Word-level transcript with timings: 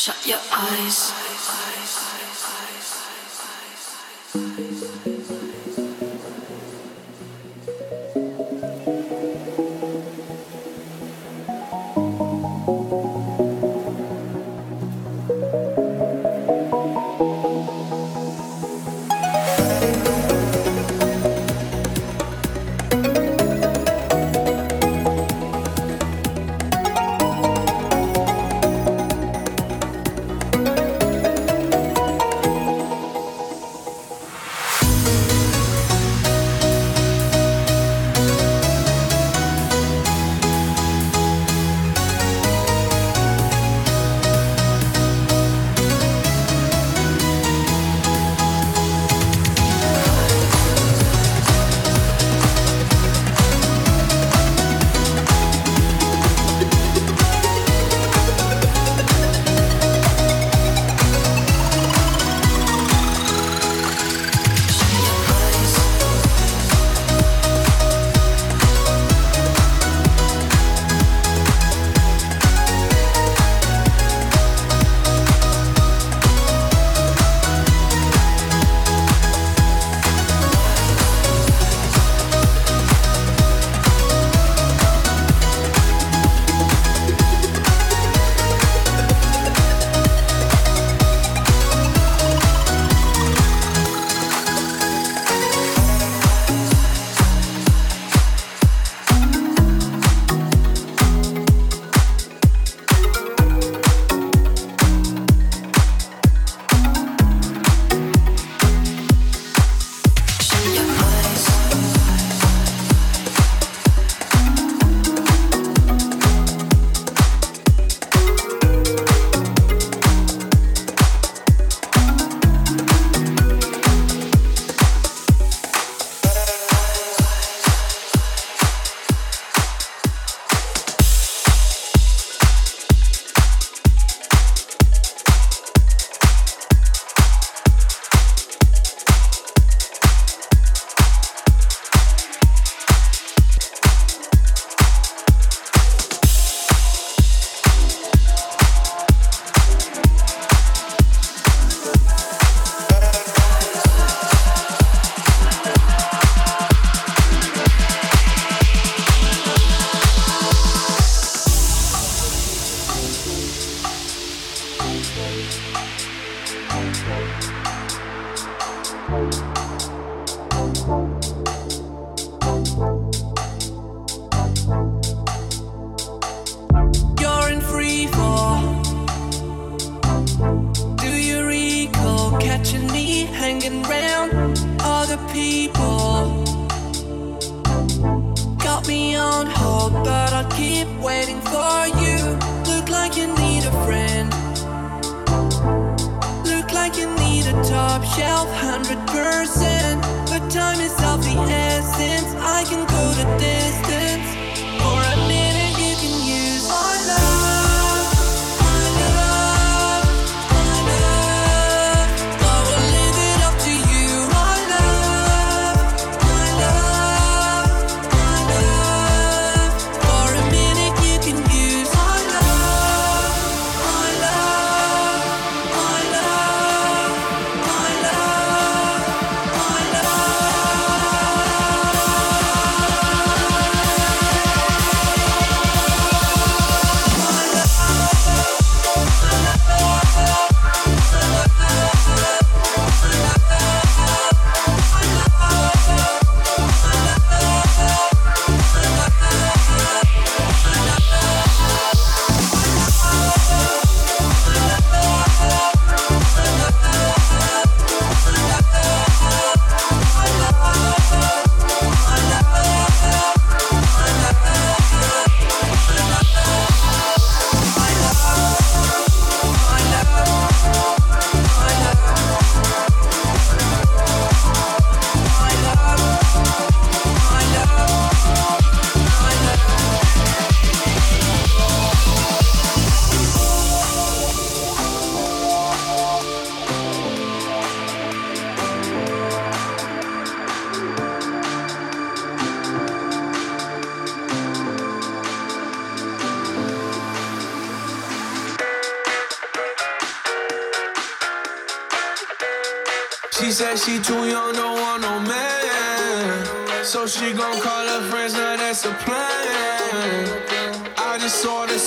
Shut 0.00 0.26
your 0.26 0.38
eyes. 0.50 1.12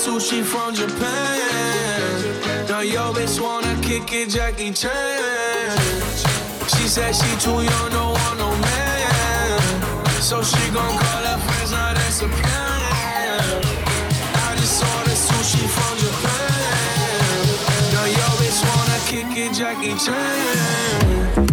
sushi 0.04 0.44
from 0.44 0.76
Japan. 0.76 2.68
Now 2.68 2.82
your 2.82 3.14
bitch 3.16 3.40
wanna 3.40 3.74
kick 3.82 4.12
it, 4.12 4.30
Jackie 4.30 4.74
Chan. 4.74 5.78
She 6.68 6.88
said 6.90 7.16
she 7.16 7.32
too 7.40 7.62
young, 7.72 7.90
no 7.92 8.12
want 8.12 8.38
no 8.38 8.50
man. 8.66 9.62
So 10.20 10.44
she 10.44 10.64
gon' 10.72 10.98
call 11.04 11.24
her 11.30 11.40
friends, 11.46 11.72
now 11.72 11.94
that's 11.94 12.22
a 12.22 12.28
plan. 12.28 13.62
I 14.48 14.56
just 14.60 14.84
ordered 14.92 15.22
sushi 15.28 15.64
from 15.76 15.94
Japan. 16.04 17.46
Now 17.94 18.06
your 18.18 18.34
bitch 18.40 18.60
wanna 18.70 19.00
kick 19.08 19.32
it, 19.44 19.52
Jackie 19.56 19.96
Chan. 20.06 21.53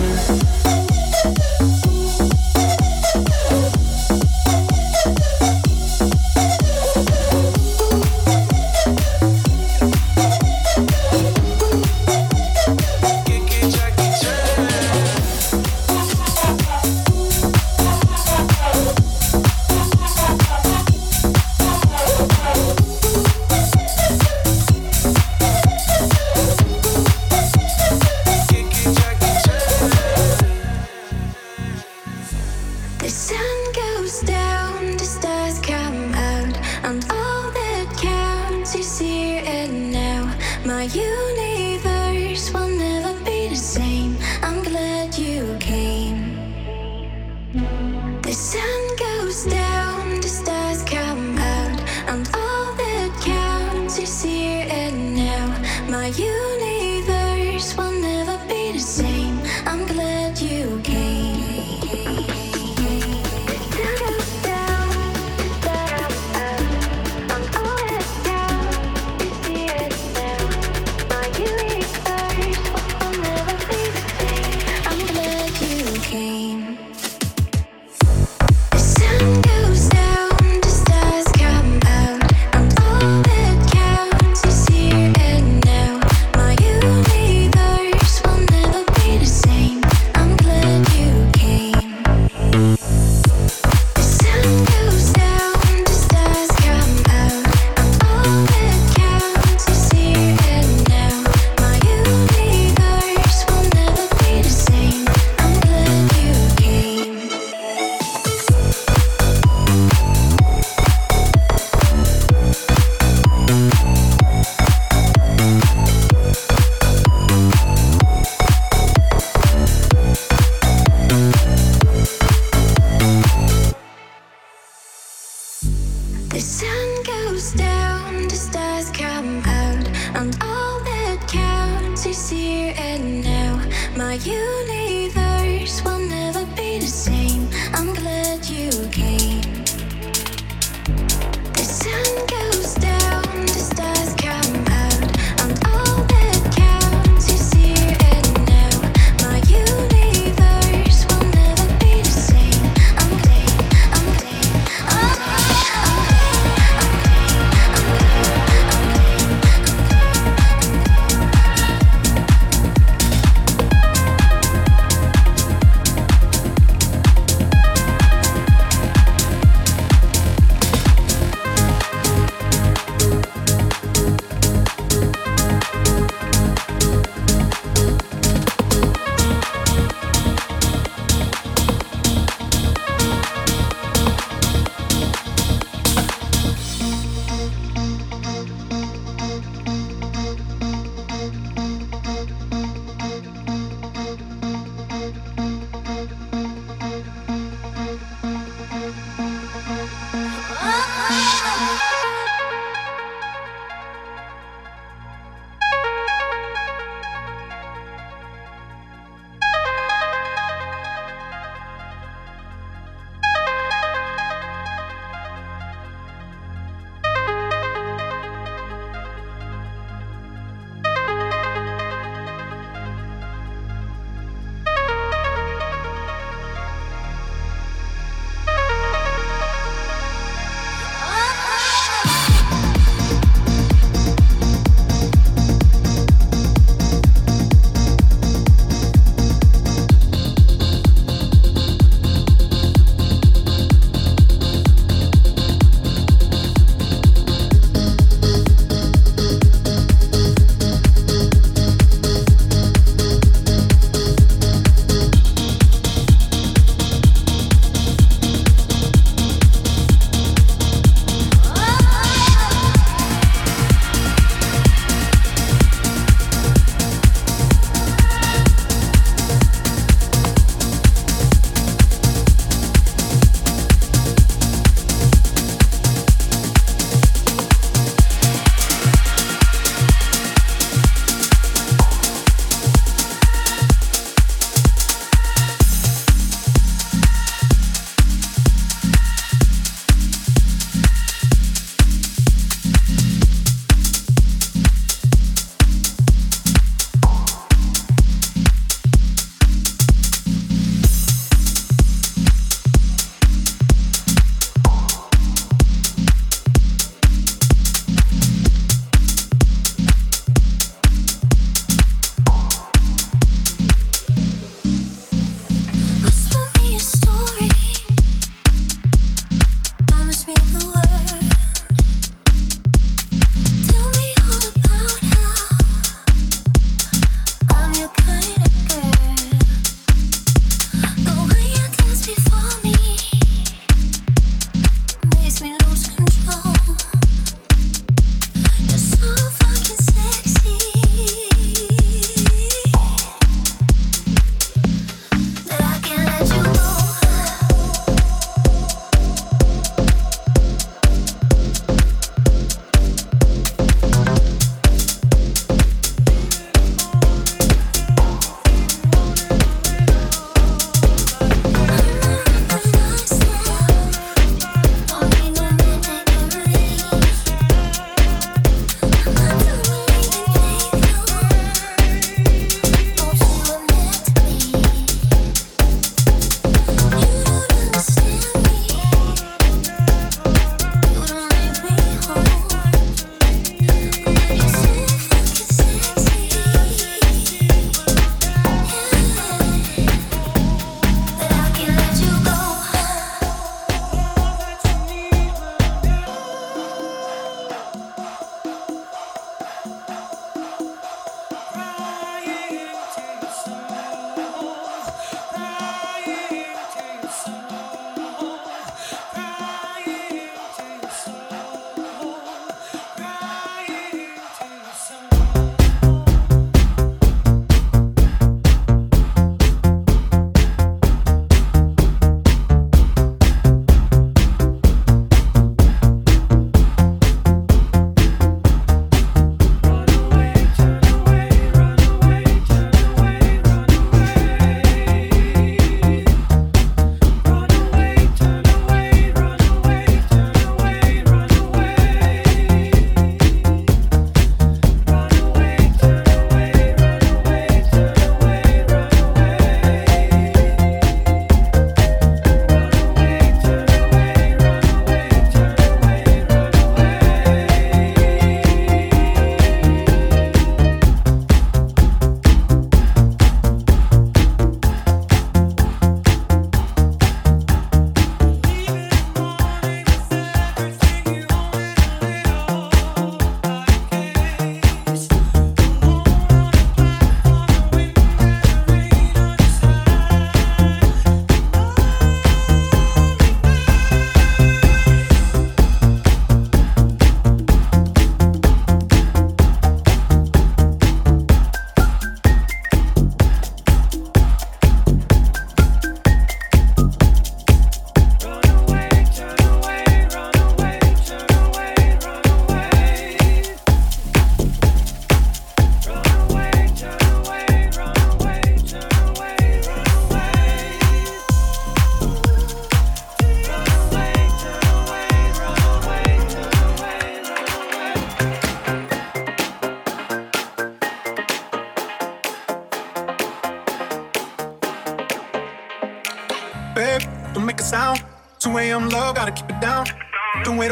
you 134.31 134.67
need 134.67 134.80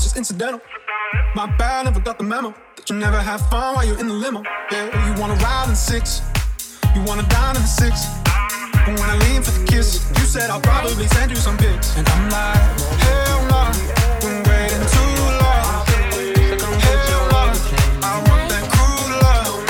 it's 0.00 0.06
just 0.06 0.16
incidental. 0.16 0.62
My 1.34 1.44
bad, 1.58 1.84
never 1.84 2.00
got 2.00 2.16
the 2.16 2.24
memo. 2.24 2.54
That 2.76 2.88
you 2.88 2.96
never 2.96 3.20
have 3.20 3.46
fun 3.50 3.74
while 3.74 3.84
you're 3.84 4.00
in 4.00 4.08
the 4.08 4.14
limo. 4.14 4.42
Yeah, 4.72 4.88
you 5.06 5.20
wanna 5.20 5.34
ride 5.44 5.68
in 5.68 5.76
six, 5.76 6.22
you 6.94 7.02
wanna 7.02 7.28
dine 7.28 7.56
in 7.56 7.60
the 7.60 7.68
six. 7.68 8.06
But 8.72 8.98
when 8.98 9.10
I 9.10 9.16
lean 9.28 9.42
for 9.42 9.50
the 9.50 9.66
kiss, 9.66 10.08
you 10.16 10.24
said 10.24 10.48
I'll 10.48 10.62
probably 10.62 11.06
send 11.08 11.30
you 11.30 11.36
some 11.36 11.58
pics. 11.58 11.94
And 11.98 12.08
I'm 12.08 12.30
like, 12.30 12.80
hell 13.04 13.40
no, 13.52 13.60
been 14.24 14.40
waiting 14.48 14.86
too 14.96 15.12
long. 15.36 15.84
Hell 16.80 17.28
no, 17.28 17.50
I 18.00 18.24
want 18.24 18.48
that 18.48 18.64
cruel 18.72 19.20
love. 19.20 19.60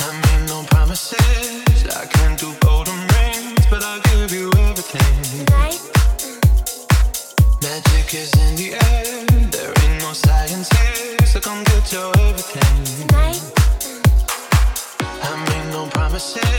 I 0.00 0.08
made 0.24 0.48
no 0.48 0.64
promises. 0.72 1.84
I 2.00 2.06
can't 2.06 2.40
do 2.40 2.48
golden 2.60 2.96
rings, 3.12 3.66
but 3.68 3.82
I'll 3.84 4.00
give 4.08 4.32
you 4.32 4.48
everything. 4.56 5.44
Magic 7.60 8.14
is 8.14 8.32
in 8.40 8.56
the 8.56 8.72
air. 8.72 8.79
Promises. 16.20 16.49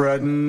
Spreading 0.00 0.39